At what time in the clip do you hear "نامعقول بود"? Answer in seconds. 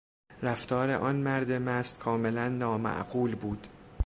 2.49-3.67